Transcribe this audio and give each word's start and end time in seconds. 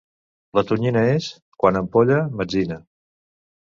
La 0.59 0.63
tonyina 0.71 1.05
és, 1.11 1.29
quan 1.63 1.81
empolla, 1.85 2.21
metzina. 2.43 2.85